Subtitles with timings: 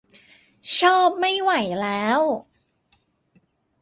[0.79, 1.51] ชอบไม่ไหว
[1.81, 2.21] แล้ว!